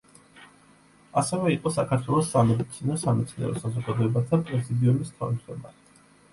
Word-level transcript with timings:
ასევე 1.21 1.51
იყო 1.55 1.73
საქართველოს 1.75 2.33
სამედიცინო–სამეცნიერო 2.33 3.63
საზოგადოებათა 3.67 4.43
პრეზიდიუმის 4.51 5.17
თავმჯდომარე. 5.23 5.81